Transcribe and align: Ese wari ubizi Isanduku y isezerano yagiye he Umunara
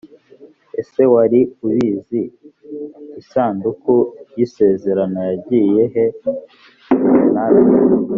Ese 0.81 1.01
wari 1.13 1.39
ubizi 1.65 2.21
Isanduku 3.21 3.95
y 4.35 4.39
isezerano 4.45 5.19
yagiye 5.29 5.83
he 5.93 6.05
Umunara 6.93 7.61